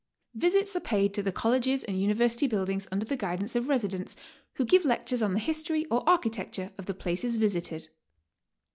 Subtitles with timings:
[0.33, 4.15] Visits are paid to the Colleges and University buildings under the guidance of residents,
[4.55, 7.87] who give lectures on the history or architecture of the places visited.